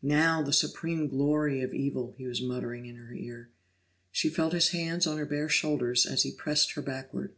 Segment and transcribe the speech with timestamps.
[0.00, 3.50] "Now the supreme glory of evil!" he was muttering in her ear.
[4.10, 7.34] She felt his hands on her bare shoulders as he pressed her backward.